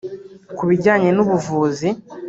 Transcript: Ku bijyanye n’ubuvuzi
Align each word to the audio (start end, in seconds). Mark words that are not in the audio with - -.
Ku 0.55 0.63
bijyanye 0.69 1.09
n’ubuvuzi 1.13 1.87